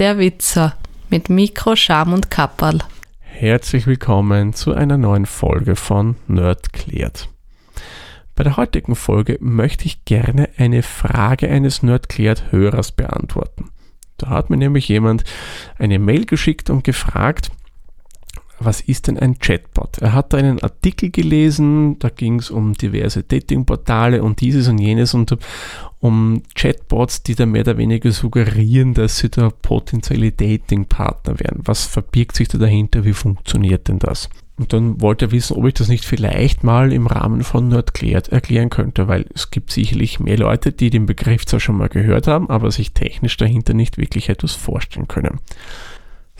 Der 0.00 0.18
Witzer 0.18 0.76
mit 1.10 1.28
Mikro, 1.28 1.76
Scham 1.76 2.14
und 2.14 2.30
Kapperl. 2.30 2.78
Herzlich 3.20 3.86
willkommen 3.86 4.54
zu 4.54 4.72
einer 4.72 4.96
neuen 4.96 5.26
Folge 5.26 5.76
von 5.76 6.16
Nerd 6.26 6.72
klärt. 6.72 7.28
Bei 8.34 8.42
der 8.42 8.56
heutigen 8.56 8.96
Folge 8.96 9.36
möchte 9.42 9.84
ich 9.84 10.06
gerne 10.06 10.48
eine 10.56 10.82
Frage 10.82 11.50
eines 11.50 11.82
Nerd 11.82 12.08
klärt 12.08 12.50
Hörers 12.50 12.92
beantworten. 12.92 13.68
Da 14.16 14.30
hat 14.30 14.48
mir 14.48 14.56
nämlich 14.56 14.88
jemand 14.88 15.24
eine 15.78 15.98
Mail 15.98 16.24
geschickt 16.24 16.70
und 16.70 16.82
gefragt, 16.82 17.50
was 18.60 18.80
ist 18.82 19.08
denn 19.08 19.18
ein 19.18 19.38
Chatbot? 19.38 19.98
Er 19.98 20.12
hat 20.12 20.32
da 20.32 20.38
einen 20.38 20.62
Artikel 20.62 21.10
gelesen, 21.10 21.98
da 21.98 22.10
ging 22.10 22.38
es 22.38 22.50
um 22.50 22.74
diverse 22.74 23.22
Datingportale 23.22 24.22
und 24.22 24.40
dieses 24.40 24.68
und 24.68 24.78
jenes 24.78 25.14
und 25.14 25.36
um 25.98 26.42
Chatbots, 26.54 27.22
die 27.22 27.34
da 27.34 27.46
mehr 27.46 27.62
oder 27.62 27.78
weniger 27.78 28.12
suggerieren, 28.12 28.94
dass 28.94 29.18
sie 29.18 29.30
da 29.30 29.50
potenzielle 29.50 30.32
Datingpartner 30.32 31.40
wären. 31.40 31.60
Was 31.64 31.86
verbirgt 31.86 32.36
sich 32.36 32.48
da 32.48 32.58
dahinter? 32.58 33.04
Wie 33.04 33.14
funktioniert 33.14 33.88
denn 33.88 33.98
das? 33.98 34.28
Und 34.60 34.74
dann 34.74 35.00
wollte 35.00 35.26
er 35.26 35.32
wissen, 35.32 35.56
ob 35.56 35.66
ich 35.66 35.72
das 35.72 35.88
nicht 35.88 36.04
vielleicht 36.04 36.64
mal 36.64 36.92
im 36.92 37.06
Rahmen 37.06 37.42
von 37.44 37.68
Nerdklärt 37.68 38.28
erklären 38.28 38.68
könnte, 38.68 39.08
weil 39.08 39.24
es 39.34 39.50
gibt 39.50 39.70
sicherlich 39.70 40.20
mehr 40.20 40.36
Leute, 40.36 40.70
die 40.70 40.90
den 40.90 41.06
Begriff 41.06 41.46
zwar 41.46 41.60
schon 41.60 41.78
mal 41.78 41.88
gehört 41.88 42.26
haben, 42.26 42.50
aber 42.50 42.70
sich 42.70 42.92
technisch 42.92 43.38
dahinter 43.38 43.72
nicht 43.72 43.96
wirklich 43.96 44.28
etwas 44.28 44.52
vorstellen 44.52 45.08
können. 45.08 45.40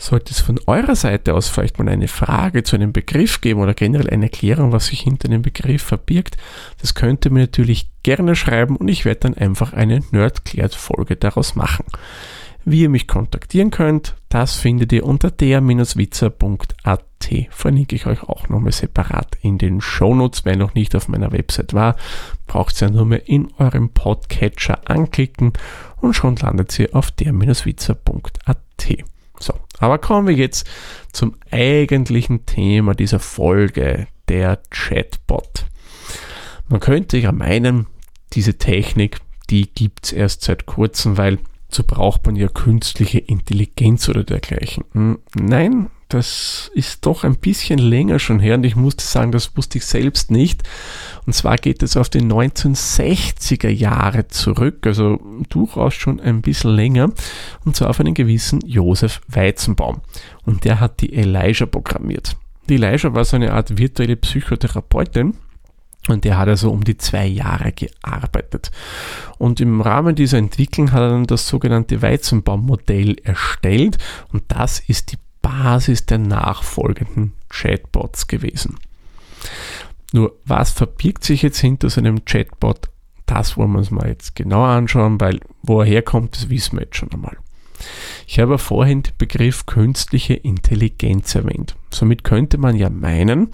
Sollte 0.01 0.31
es 0.31 0.39
von 0.39 0.59
eurer 0.65 0.95
Seite 0.95 1.35
aus 1.35 1.47
vielleicht 1.47 1.77
mal 1.77 1.87
eine 1.87 2.07
Frage 2.07 2.63
zu 2.63 2.75
einem 2.75 2.91
Begriff 2.91 3.39
geben 3.39 3.61
oder 3.61 3.75
generell 3.75 4.09
eine 4.09 4.25
Erklärung, 4.25 4.71
was 4.71 4.87
sich 4.87 5.01
hinter 5.01 5.27
dem 5.27 5.43
Begriff 5.43 5.83
verbirgt, 5.83 6.37
das 6.81 6.95
könnt 6.95 7.23
ihr 7.23 7.31
mir 7.31 7.41
natürlich 7.41 7.87
gerne 8.01 8.35
schreiben 8.35 8.77
und 8.77 8.87
ich 8.87 9.05
werde 9.05 9.19
dann 9.19 9.35
einfach 9.35 9.73
eine 9.73 10.01
Nerdklärt-Folge 10.09 11.17
daraus 11.17 11.53
machen. 11.53 11.85
Wie 12.65 12.81
ihr 12.81 12.89
mich 12.89 13.07
kontaktieren 13.07 13.69
könnt, 13.69 14.15
das 14.29 14.55
findet 14.55 14.91
ihr 14.91 15.05
unter 15.05 15.29
der-witzer.at. 15.29 17.05
Verlinke 17.51 17.95
ich 17.95 18.07
euch 18.07 18.23
auch 18.23 18.49
nochmal 18.49 18.71
separat 18.71 19.37
in 19.43 19.59
den 19.59 19.81
Shownotes. 19.81 20.45
Wer 20.45 20.57
noch 20.57 20.73
nicht 20.73 20.95
auf 20.95 21.09
meiner 21.09 21.31
Website 21.31 21.75
war, 21.75 21.95
braucht 22.47 22.81
ihr 22.81 22.87
ja 22.87 22.93
nur 22.93 23.05
mehr 23.05 23.29
in 23.29 23.53
eurem 23.59 23.89
Podcatcher 23.89 24.79
anklicken 24.89 25.53
und 25.97 26.15
schon 26.15 26.37
landet 26.37 26.79
ihr 26.79 26.89
auf 26.95 27.11
der-witzer.at. 27.11 28.57
So, 29.41 29.53
aber 29.79 29.97
kommen 29.97 30.27
wir 30.27 30.35
jetzt 30.35 30.69
zum 31.11 31.35
eigentlichen 31.49 32.45
Thema 32.45 32.93
dieser 32.93 33.19
Folge, 33.19 34.07
der 34.29 34.61
Chatbot. 34.69 35.65
Man 36.69 36.79
könnte 36.79 37.17
ja 37.17 37.31
meinen, 37.31 37.87
diese 38.33 38.57
Technik, 38.57 39.17
die 39.49 39.69
gibt 39.73 40.05
es 40.05 40.11
erst 40.13 40.43
seit 40.43 40.65
kurzem, 40.65 41.17
weil 41.17 41.39
so 41.69 41.83
braucht 41.85 42.25
man 42.25 42.35
ja 42.35 42.47
künstliche 42.47 43.19
Intelligenz 43.19 44.07
oder 44.07 44.23
dergleichen. 44.23 44.83
Hm, 44.93 45.19
nein, 45.35 45.89
das 46.13 46.69
ist 46.73 47.05
doch 47.05 47.23
ein 47.23 47.37
bisschen 47.37 47.79
länger 47.79 48.19
schon 48.19 48.39
her 48.39 48.55
und 48.55 48.65
ich 48.65 48.75
musste 48.75 49.03
sagen, 49.03 49.31
das 49.31 49.55
wusste 49.55 49.77
ich 49.77 49.85
selbst 49.85 50.29
nicht. 50.29 50.63
Und 51.25 51.33
zwar 51.33 51.55
geht 51.55 51.81
es 51.83 51.95
auf 51.95 52.09
die 52.09 52.21
1960er 52.21 53.69
Jahre 53.69 54.27
zurück, 54.27 54.85
also 54.85 55.21
durchaus 55.49 55.93
schon 55.93 56.19
ein 56.19 56.41
bisschen 56.41 56.75
länger, 56.75 57.11
und 57.63 57.75
zwar 57.75 57.89
auf 57.89 57.99
einen 57.99 58.13
gewissen 58.13 58.59
Josef 58.65 59.21
Weizenbaum. 59.27 60.01
Und 60.45 60.65
der 60.65 60.79
hat 60.79 60.99
die 61.01 61.13
Elijah 61.13 61.65
programmiert. 61.65 62.35
Die 62.67 62.75
Elijah 62.75 63.13
war 63.13 63.23
so 63.23 63.37
eine 63.37 63.53
Art 63.53 63.77
virtuelle 63.77 64.17
Psychotherapeutin. 64.17 65.35
Und 66.07 66.25
der 66.25 66.39
hat 66.39 66.47
also 66.47 66.71
um 66.71 66.83
die 66.83 66.97
zwei 66.97 67.27
Jahre 67.27 67.71
gearbeitet. 67.71 68.71
Und 69.37 69.61
im 69.61 69.81
Rahmen 69.81 70.15
dieser 70.15 70.39
Entwicklung 70.39 70.91
hat 70.91 71.01
er 71.01 71.09
dann 71.09 71.27
das 71.27 71.47
sogenannte 71.47 72.01
Weizenbaummodell 72.01 73.17
erstellt. 73.23 73.99
Und 74.33 74.43
das 74.47 74.79
ist 74.79 75.11
die 75.11 75.17
Basis 75.41 76.05
der 76.05 76.17
nachfolgenden 76.17 77.33
Chatbots 77.49 78.27
gewesen. 78.27 78.77
Nur 80.13 80.37
was 80.45 80.71
verbirgt 80.71 81.23
sich 81.23 81.41
jetzt 81.41 81.59
hinter 81.59 81.89
so 81.89 82.01
einem 82.01 82.25
Chatbot? 82.25 82.89
Das 83.25 83.55
wollen 83.55 83.71
wir 83.71 83.79
uns 83.79 83.91
mal 83.91 84.07
jetzt 84.07 84.35
genauer 84.35 84.67
anschauen, 84.67 85.19
weil 85.21 85.39
wo 85.63 85.81
er 85.81 85.85
herkommt, 85.85 86.35
das 86.35 86.49
wissen 86.49 86.77
wir 86.77 86.83
jetzt 86.83 86.97
schon 86.97 87.11
einmal. 87.11 87.37
Ich 88.27 88.39
habe 88.39 88.57
vorhin 88.57 89.03
den 89.03 89.13
Begriff 89.17 89.65
künstliche 89.65 90.33
Intelligenz 90.33 91.33
erwähnt. 91.35 91.75
Somit 91.91 92.23
könnte 92.23 92.57
man 92.57 92.75
ja 92.75 92.89
meinen, 92.89 93.51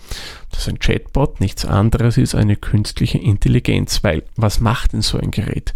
dass 0.51 0.67
ein 0.67 0.79
Chatbot 0.79 1.39
nichts 1.39 1.65
anderes 1.65 2.17
ist 2.17 2.35
eine 2.35 2.55
künstliche 2.55 3.17
Intelligenz, 3.17 4.03
weil 4.03 4.23
was 4.35 4.59
macht 4.59 4.93
denn 4.93 5.01
so 5.01 5.17
ein 5.17 5.31
Gerät? 5.31 5.73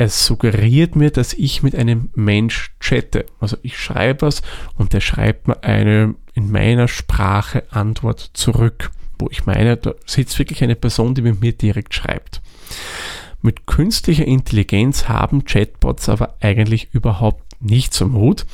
Es 0.00 0.24
suggeriert 0.24 0.94
mir, 0.94 1.10
dass 1.10 1.34
ich 1.34 1.64
mit 1.64 1.74
einem 1.74 2.10
Mensch 2.14 2.70
chatte. 2.78 3.26
Also 3.40 3.56
ich 3.62 3.76
schreibe 3.76 4.22
was 4.22 4.42
und 4.76 4.92
der 4.92 5.00
schreibt 5.00 5.48
mir 5.48 5.64
eine 5.64 6.14
in 6.34 6.52
meiner 6.52 6.86
Sprache 6.86 7.64
Antwort 7.70 8.30
zurück, 8.32 8.92
wo 9.18 9.26
ich 9.28 9.44
meine, 9.44 9.76
da 9.76 9.94
sitzt 10.06 10.38
wirklich 10.38 10.62
eine 10.62 10.76
Person, 10.76 11.16
die 11.16 11.22
mit 11.22 11.40
mir 11.40 11.52
direkt 11.52 11.94
schreibt. 11.94 12.40
Mit 13.42 13.66
künstlicher 13.66 14.24
Intelligenz 14.24 15.08
haben 15.08 15.44
Chatbots 15.44 16.08
aber 16.08 16.36
eigentlich 16.40 16.94
überhaupt 16.94 17.60
nichts 17.60 17.96
zum 17.96 18.14
Hut. 18.14 18.46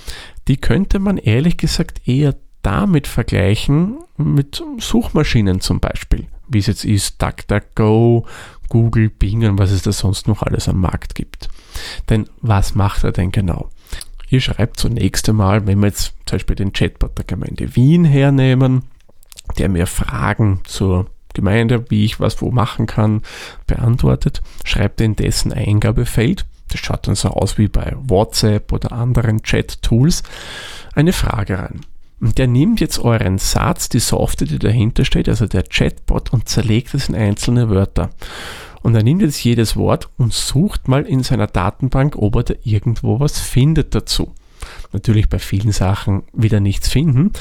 Die 0.49 0.56
könnte 0.56 0.99
man 0.99 1.19
ehrlich 1.19 1.59
gesagt 1.59 2.09
eher 2.09 2.37
damit 2.62 3.06
vergleichen 3.06 3.99
mit 4.16 4.65
Suchmaschinen 4.78 5.60
zum 5.60 5.81
Beispiel, 5.81 6.27
wie 6.49 6.59
es 6.59 6.66
jetzt 6.66 6.87
ist, 6.87 7.21
DuckDuckGo, 7.21 8.27
Google, 8.69 9.10
Bing 9.10 9.44
und 9.47 9.58
was 9.58 9.70
es 9.70 9.82
da 9.82 9.92
sonst 9.92 10.28
noch 10.28 10.42
alles 10.42 10.69
am 10.69 10.80
Markt 10.80 11.14
gibt. 11.14 11.48
Denn 12.08 12.28
was 12.41 12.75
macht 12.75 13.04
er 13.04 13.12
denn 13.12 13.32
genau? 13.32 13.70
Ihr 14.28 14.41
schreibt 14.41 14.78
zunächst 14.78 15.28
einmal, 15.28 15.66
wenn 15.66 15.80
wir 15.80 15.88
jetzt 15.88 16.14
zum 16.26 16.36
Beispiel 16.36 16.56
den 16.56 16.72
Chatbot 16.72 17.16
der 17.19 17.24
Gemeinde 17.24 17.76
Wien 17.76 18.04
hernehmen, 18.04 18.82
der 19.58 19.69
mir 19.69 19.86
Fragen 19.86 20.60
zur 20.64 21.06
Gemeinde, 21.34 21.91
wie 21.91 22.04
ich 22.04 22.20
was 22.20 22.41
wo 22.41 22.50
machen 22.50 22.86
kann, 22.86 23.22
beantwortet, 23.66 24.42
schreibt 24.64 25.00
in 25.00 25.16
dessen 25.16 25.53
Eingabefeld, 25.53 26.47
das 26.69 26.80
schaut 26.80 27.06
dann 27.06 27.14
so 27.14 27.28
aus 27.28 27.58
wie 27.58 27.69
bei 27.69 27.94
WhatsApp 27.97 28.72
oder 28.72 28.92
anderen 28.92 29.42
Chat-Tools, 29.42 30.22
eine 30.94 31.12
Frage 31.12 31.58
rein. 31.58 31.80
Und 32.24 32.38
der 32.38 32.46
nimmt 32.46 32.80
jetzt 32.80 32.98
euren 33.00 33.36
Satz, 33.36 33.90
die 33.90 33.98
Software, 33.98 34.48
die 34.48 34.58
dahinter 34.58 35.04
steht, 35.04 35.28
also 35.28 35.46
der 35.46 35.62
Chatbot, 35.62 36.32
und 36.32 36.48
zerlegt 36.48 36.94
es 36.94 37.10
in 37.10 37.14
einzelne 37.14 37.68
Wörter. 37.68 38.08
Und 38.80 38.94
er 38.94 39.02
nimmt 39.02 39.20
jetzt 39.20 39.44
jedes 39.44 39.76
Wort 39.76 40.08
und 40.16 40.32
sucht 40.32 40.88
mal 40.88 41.02
in 41.02 41.22
seiner 41.22 41.48
Datenbank, 41.48 42.16
ob 42.16 42.36
er 42.36 42.42
da 42.44 42.54
irgendwo 42.64 43.20
was 43.20 43.38
findet 43.38 43.94
dazu. 43.94 44.32
Natürlich 44.92 45.28
bei 45.28 45.38
vielen 45.38 45.72
Sachen 45.72 46.22
wieder 46.32 46.60
nichts 46.60 46.88
finden, 46.88 47.32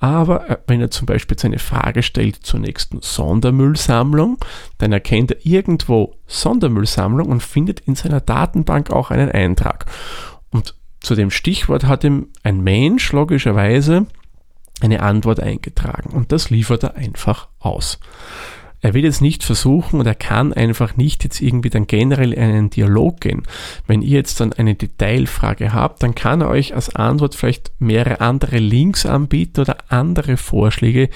aber 0.00 0.50
äh, 0.50 0.56
wenn 0.66 0.80
er 0.80 0.90
zum 0.90 1.06
Beispiel 1.06 1.38
seine 1.38 1.60
Frage 1.60 2.02
stellt 2.02 2.44
zur 2.44 2.58
nächsten 2.58 3.02
Sondermüllsammlung, 3.02 4.38
dann 4.78 4.90
erkennt 4.90 5.30
er 5.30 5.46
irgendwo 5.46 6.16
Sondermüllsammlung 6.26 7.28
und 7.28 7.40
findet 7.40 7.78
in 7.78 7.94
seiner 7.94 8.20
Datenbank 8.20 8.90
auch 8.90 9.12
einen 9.12 9.30
Eintrag. 9.30 9.86
Und 10.50 10.74
zu 10.98 11.14
dem 11.14 11.30
Stichwort 11.30 11.84
hat 11.84 12.02
ihm 12.02 12.30
ein 12.42 12.62
Mensch 12.62 13.12
logischerweise 13.12 14.06
eine 14.84 15.02
Antwort 15.02 15.40
eingetragen 15.40 16.10
und 16.10 16.30
das 16.30 16.50
liefert 16.50 16.82
er 16.84 16.96
einfach 16.96 17.48
aus. 17.58 17.98
Er 18.84 18.92
will 18.92 19.04
jetzt 19.04 19.22
nicht 19.22 19.42
versuchen 19.42 19.98
und 19.98 20.06
er 20.06 20.14
kann 20.14 20.52
einfach 20.52 20.94
nicht 20.94 21.24
jetzt 21.24 21.40
irgendwie 21.40 21.70
dann 21.70 21.86
generell 21.86 22.34
in 22.34 22.42
einen 22.42 22.68
Dialog 22.70 23.18
gehen. 23.22 23.44
Wenn 23.86 24.02
ihr 24.02 24.18
jetzt 24.18 24.40
dann 24.40 24.52
eine 24.52 24.74
Detailfrage 24.74 25.72
habt, 25.72 26.02
dann 26.02 26.14
kann 26.14 26.42
er 26.42 26.50
euch 26.50 26.74
als 26.74 26.94
Antwort 26.94 27.34
vielleicht 27.34 27.72
mehrere 27.78 28.20
andere 28.20 28.58
Links 28.58 29.06
anbieten 29.06 29.62
oder 29.62 29.78
andere 29.88 30.36
Vorschläge, 30.36 31.08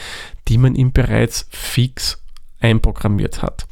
die 0.49 0.56
man 0.56 0.76
ihm 0.76 0.93
bereits 0.93 1.47
fix 1.50 2.25
einprogrammiert 2.59 3.43
hat. 3.43 3.67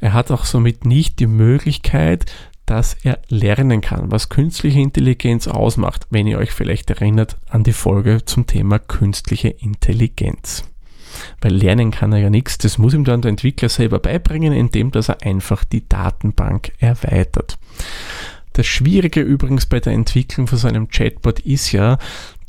Er 0.00 0.12
hat 0.12 0.30
auch 0.30 0.44
somit 0.44 0.84
nicht 0.84 1.18
die 1.18 1.26
Möglichkeit, 1.26 2.26
dass 2.70 2.94
er 3.02 3.18
lernen 3.28 3.80
kann, 3.80 4.12
was 4.12 4.28
künstliche 4.28 4.78
Intelligenz 4.78 5.48
ausmacht, 5.48 6.06
wenn 6.10 6.28
ihr 6.28 6.38
euch 6.38 6.52
vielleicht 6.52 6.88
erinnert 6.88 7.36
an 7.48 7.64
die 7.64 7.72
Folge 7.72 8.24
zum 8.24 8.46
Thema 8.46 8.78
künstliche 8.78 9.48
Intelligenz. 9.48 10.62
Weil 11.40 11.52
lernen 11.52 11.90
kann 11.90 12.12
er 12.12 12.20
ja 12.20 12.30
nichts, 12.30 12.58
das 12.58 12.78
muss 12.78 12.94
ihm 12.94 13.02
dann 13.02 13.22
der 13.22 13.30
Entwickler 13.30 13.68
selber 13.68 13.98
beibringen, 13.98 14.52
indem 14.52 14.92
dass 14.92 15.08
er 15.08 15.20
einfach 15.22 15.64
die 15.64 15.88
Datenbank 15.88 16.70
erweitert. 16.78 17.58
Das 18.52 18.66
Schwierige 18.66 19.20
übrigens 19.20 19.66
bei 19.66 19.80
der 19.80 19.92
Entwicklung 19.92 20.46
von 20.46 20.58
so 20.58 20.68
einem 20.68 20.90
Chatbot 20.90 21.40
ist 21.40 21.72
ja, 21.72 21.98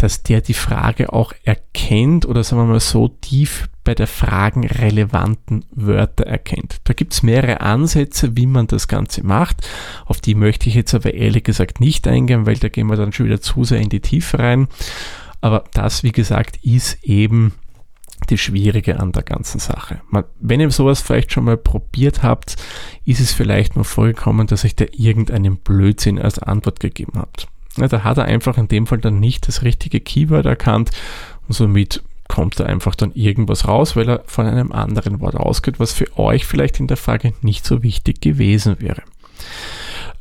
dass 0.01 0.23
der 0.23 0.41
die 0.41 0.55
Frage 0.55 1.13
auch 1.13 1.31
erkennt 1.43 2.25
oder 2.25 2.43
sagen 2.43 2.63
wir 2.63 2.65
mal 2.65 2.79
so 2.79 3.07
tief 3.07 3.69
bei 3.83 3.93
der 3.93 4.07
Fragen 4.07 4.65
relevanten 4.65 5.65
Wörter 5.71 6.25
erkennt. 6.25 6.81
Da 6.85 6.93
gibt 6.93 7.13
es 7.13 7.21
mehrere 7.21 7.61
Ansätze, 7.61 8.35
wie 8.35 8.47
man 8.47 8.65
das 8.65 8.87
Ganze 8.87 9.23
macht. 9.23 9.67
Auf 10.05 10.19
die 10.19 10.33
möchte 10.33 10.69
ich 10.69 10.75
jetzt 10.75 10.95
aber 10.95 11.13
ehrlich 11.13 11.43
gesagt 11.43 11.79
nicht 11.79 12.07
eingehen, 12.07 12.47
weil 12.47 12.55
da 12.55 12.69
gehen 12.69 12.87
wir 12.87 12.95
dann 12.95 13.13
schon 13.13 13.27
wieder 13.27 13.41
zu 13.41 13.63
sehr 13.63 13.79
in 13.79 13.89
die 13.89 13.99
Tiefe 13.99 14.39
rein. 14.39 14.67
Aber 15.39 15.65
das, 15.73 16.01
wie 16.01 16.11
gesagt, 16.11 16.57
ist 16.63 17.03
eben 17.03 17.53
die 18.29 18.39
Schwierige 18.39 18.99
an 18.99 19.11
der 19.11 19.23
ganzen 19.23 19.59
Sache. 19.59 20.01
Man, 20.09 20.23
wenn 20.39 20.59
ihr 20.59 20.71
sowas 20.71 21.01
vielleicht 21.01 21.31
schon 21.31 21.45
mal 21.45 21.57
probiert 21.57 22.23
habt, 22.23 22.55
ist 23.05 23.19
es 23.19 23.33
vielleicht 23.33 23.75
nur 23.75 23.85
vorgekommen, 23.85 24.47
dass 24.47 24.63
ich 24.63 24.75
da 24.75 24.85
irgendeinen 24.91 25.57
Blödsinn 25.57 26.19
als 26.19 26.39
Antwort 26.39 26.79
gegeben 26.79 27.13
habt. 27.17 27.47
Ja, 27.77 27.87
da 27.87 28.03
hat 28.03 28.17
er 28.17 28.25
einfach 28.25 28.57
in 28.57 28.67
dem 28.67 28.87
Fall 28.87 28.99
dann 28.99 29.19
nicht 29.19 29.47
das 29.47 29.63
richtige 29.63 29.99
Keyword 29.99 30.45
erkannt 30.45 30.91
und 31.47 31.53
somit 31.53 32.03
kommt 32.27 32.59
da 32.59 32.65
einfach 32.65 32.95
dann 32.95 33.11
irgendwas 33.13 33.67
raus, 33.67 33.95
weil 33.95 34.07
er 34.07 34.23
von 34.25 34.45
einem 34.45 34.71
anderen 34.71 35.19
Wort 35.19 35.35
ausgeht, 35.35 35.79
was 35.79 35.91
für 35.91 36.17
euch 36.17 36.45
vielleicht 36.45 36.79
in 36.79 36.87
der 36.87 36.97
Frage 36.97 37.33
nicht 37.41 37.65
so 37.65 37.83
wichtig 37.83 38.21
gewesen 38.21 38.77
wäre. 38.79 39.03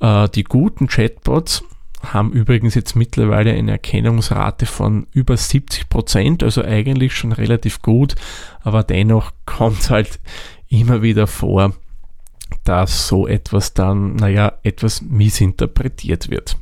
Äh, 0.01 0.29
die 0.31 0.45
guten 0.45 0.89
Chatbots 0.89 1.63
haben 2.03 2.33
übrigens 2.33 2.75
jetzt 2.75 2.97
mittlerweile 2.97 3.53
eine 3.53 3.73
Erkennungsrate 3.73 4.67
von 4.67 5.07
über 5.13 5.37
70 5.37 5.89
Prozent, 5.89 6.43
also 6.43 6.65
eigentlich 6.65 7.15
schon 7.15 7.33
relativ 7.33 7.83
gut, 7.83 8.15
aber 8.63 8.83
dennoch 8.83 9.33
kommt 9.47 9.91
halt 9.91 10.19
immer 10.69 11.03
wieder 11.03 11.27
vor, 11.27 11.75
dass 12.65 13.07
so 13.07 13.29
etwas 13.29 13.75
dann, 13.75 14.17
naja, 14.17 14.55
etwas 14.63 15.03
missinterpretiert 15.03 16.31
wird. 16.31 16.57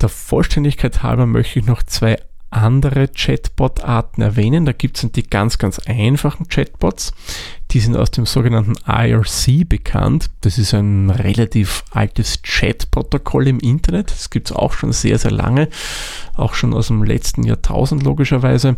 Der 0.00 0.08
Vollständigkeit 0.08 1.02
halber 1.02 1.26
möchte 1.26 1.58
ich 1.58 1.66
noch 1.66 1.82
zwei 1.82 2.18
andere 2.52 3.08
Chatbot-Arten 3.08 4.22
erwähnen. 4.22 4.64
Da 4.64 4.72
gibt 4.72 5.02
es 5.02 5.12
die 5.12 5.22
ganz, 5.22 5.58
ganz 5.58 5.78
einfachen 5.80 6.48
Chatbots. 6.48 7.12
Die 7.70 7.80
sind 7.80 7.96
aus 7.96 8.10
dem 8.10 8.26
sogenannten 8.26 8.74
IRC 8.86 9.68
bekannt. 9.68 10.30
Das 10.42 10.58
ist 10.58 10.74
ein 10.74 11.10
relativ 11.10 11.84
altes 11.90 12.42
Chat-Protokoll 12.42 13.48
im 13.48 13.58
Internet. 13.60 14.10
Das 14.10 14.30
gibt 14.30 14.50
es 14.50 14.56
auch 14.56 14.72
schon 14.72 14.92
sehr, 14.92 15.18
sehr 15.18 15.30
lange. 15.30 15.68
Auch 16.34 16.54
schon 16.54 16.74
aus 16.74 16.88
dem 16.88 17.02
letzten 17.02 17.44
Jahrtausend 17.44 18.02
logischerweise. 18.02 18.76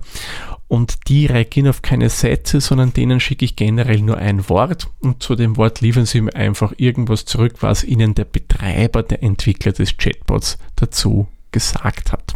Und 0.68 1.08
die 1.08 1.26
reagieren 1.26 1.68
auf 1.68 1.82
keine 1.82 2.08
Sätze, 2.08 2.60
sondern 2.60 2.92
denen 2.92 3.20
schicke 3.20 3.44
ich 3.44 3.56
generell 3.56 4.00
nur 4.00 4.18
ein 4.18 4.48
Wort 4.48 4.88
und 5.00 5.22
zu 5.22 5.34
dem 5.34 5.56
Wort 5.56 5.80
liefern 5.80 6.06
sie 6.06 6.22
mir 6.22 6.34
einfach 6.34 6.72
irgendwas 6.78 7.26
zurück, 7.26 7.56
was 7.60 7.84
ihnen 7.84 8.14
der 8.14 8.24
Betreiber, 8.24 9.02
der 9.02 9.22
Entwickler 9.22 9.72
des 9.72 9.96
Chatbots 9.96 10.58
dazu 10.76 11.28
gesagt 11.52 12.12
hat. 12.12 12.34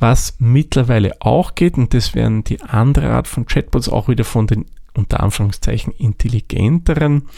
Was 0.00 0.34
mittlerweile 0.38 1.20
auch 1.20 1.54
geht, 1.54 1.76
und 1.76 1.94
das 1.94 2.14
wären 2.14 2.42
die 2.42 2.60
andere 2.62 3.10
Art 3.10 3.28
von 3.28 3.46
Chatbots, 3.46 3.88
auch 3.88 4.08
wieder 4.08 4.24
von 4.24 4.46
den 4.46 4.64
unter 4.94 5.22
Anführungszeichen 5.22 5.92
intelligenteren, 5.92 7.28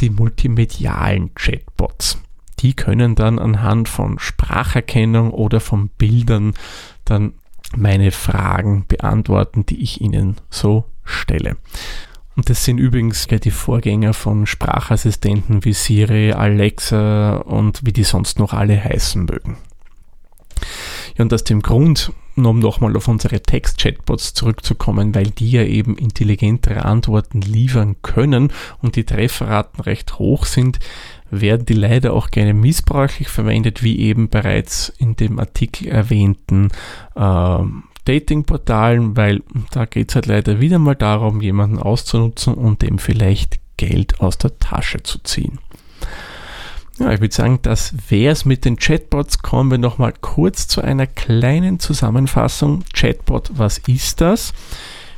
die 0.00 0.08
multimedialen 0.08 1.34
Chatbots. 1.34 2.18
Die 2.60 2.74
können 2.74 3.14
dann 3.14 3.38
anhand 3.38 3.88
von 3.88 4.18
Spracherkennung 4.18 5.30
oder 5.30 5.60
von 5.60 5.88
Bildern 5.88 6.54
dann 7.04 7.34
meine 7.76 8.10
Fragen 8.10 8.86
beantworten, 8.86 9.66
die 9.66 9.82
ich 9.82 10.00
ihnen 10.00 10.36
so 10.48 10.84
stelle. 11.04 11.56
Und 12.36 12.48
das 12.48 12.64
sind 12.64 12.78
übrigens 12.78 13.26
die 13.26 13.50
Vorgänger 13.50 14.14
von 14.14 14.46
Sprachassistenten 14.46 15.64
wie 15.64 15.72
Siri, 15.72 16.32
Alexa 16.32 17.36
und 17.36 17.84
wie 17.84 17.92
die 17.92 18.04
sonst 18.04 18.38
noch 18.38 18.52
alle 18.52 18.82
heißen 18.82 19.24
mögen. 19.24 19.56
Ja, 21.16 21.24
und 21.24 21.32
aus 21.32 21.44
dem 21.44 21.62
Grund, 21.62 22.12
um 22.36 22.58
nochmal 22.58 22.96
auf 22.96 23.08
unsere 23.08 23.40
Text-Chatbots 23.40 24.34
zurückzukommen, 24.34 25.14
weil 25.14 25.30
die 25.30 25.50
ja 25.50 25.62
eben 25.62 25.96
intelligentere 25.96 26.84
Antworten 26.84 27.40
liefern 27.40 27.96
können 28.02 28.52
und 28.82 28.96
die 28.96 29.04
Trefferraten 29.04 29.80
recht 29.80 30.18
hoch 30.18 30.44
sind, 30.44 30.78
werden 31.30 31.66
die 31.66 31.74
leider 31.74 32.12
auch 32.12 32.30
gerne 32.30 32.54
missbräuchlich 32.54 33.28
verwendet, 33.28 33.82
wie 33.82 33.98
eben 34.00 34.28
bereits 34.28 34.92
in 34.98 35.16
dem 35.16 35.38
Artikel 35.38 35.88
erwähnten 35.88 36.68
äh, 37.14 37.58
Datingportalen, 38.04 39.16
weil 39.16 39.42
da 39.70 39.84
geht 39.84 40.10
es 40.10 40.14
halt 40.14 40.26
leider 40.26 40.60
wieder 40.60 40.78
mal 40.78 40.96
darum, 40.96 41.40
jemanden 41.40 41.78
auszunutzen 41.78 42.54
und 42.54 42.82
dem 42.82 42.98
vielleicht 42.98 43.60
Geld 43.76 44.20
aus 44.20 44.38
der 44.38 44.58
Tasche 44.58 45.02
zu 45.02 45.20
ziehen. 45.22 45.58
Ja, 47.00 47.14
ich 47.14 47.20
würde 47.22 47.34
sagen, 47.34 47.60
das 47.62 47.94
wäre 48.10 48.32
es 48.32 48.44
mit 48.44 48.66
den 48.66 48.76
Chatbots. 48.76 49.38
Kommen 49.38 49.70
wir 49.70 49.78
nochmal 49.78 50.12
kurz 50.20 50.68
zu 50.68 50.82
einer 50.82 51.06
kleinen 51.06 51.80
Zusammenfassung. 51.80 52.84
Chatbot, 52.92 53.52
was 53.54 53.78
ist 53.78 54.20
das? 54.20 54.52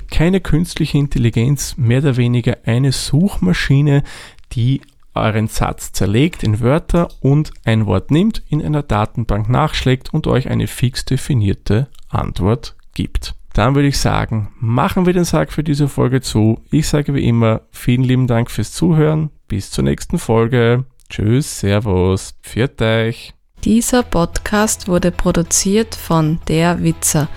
Keine 0.09 0.41
künstliche 0.41 0.99
Intelligenz, 0.99 1.77
mehr 1.77 1.99
oder 1.99 2.17
weniger 2.17 2.59
eine 2.67 2.93
Suchmaschine, 2.93 4.05
die 4.53 4.81
euren 5.15 5.49
Satz 5.49 5.91
zerlegt 5.91 6.45
in 6.45 6.61
Wörter 6.61 7.09
und 7.21 7.51
ein 7.65 7.87
Wort 7.87 8.13
nimmt, 8.13 8.45
in 8.49 8.65
einer 8.65 8.85
Datenbank 8.85 9.49
nachschlägt 9.49 10.15
und 10.15 10.29
euch 10.29 10.49
eine 10.49 10.69
fix 10.69 11.05
definierte 11.05 11.89
Antwort 12.09 12.77
gibt. 12.95 13.35
Dann 13.55 13.75
würde 13.75 13.89
ich 13.89 13.99
sagen, 13.99 14.53
machen 14.61 15.05
wir 15.05 15.15
den 15.15 15.25
Sack 15.25 15.53
für 15.53 15.65
diese 15.65 15.89
Folge 15.89 16.21
zu. 16.21 16.61
Ich 16.71 16.87
sage 16.87 17.13
wie 17.13 17.27
immer, 17.27 17.63
vielen 17.73 18.05
lieben 18.05 18.29
Dank 18.29 18.53
fürs 18.53 18.73
Zuhören. 18.73 19.31
Bis 19.49 19.73
zur 19.73 19.83
nächsten 19.83 20.19
Folge. 20.19 20.85
Tschüss, 21.13 21.61
Servus, 21.61 22.35
pfiat 22.43 22.81
euch. 22.81 23.35
Dieser 23.65 24.03
Podcast 24.03 24.89
wurde 24.89 25.11
produziert 25.11 25.95
von 25.95 26.41
Der 26.49 26.83
Witzer. 26.83 27.29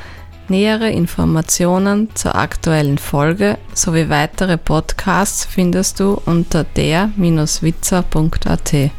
Nähere 0.47 0.91
Informationen 0.91 2.15
zur 2.15 2.35
aktuellen 2.35 2.97
Folge 2.97 3.57
sowie 3.73 4.07
weitere 4.07 4.57
Podcasts 4.57 5.43
findest 5.43 5.99
du 5.99 6.21
unter 6.25 6.63
der-witzer.at. 6.63 8.91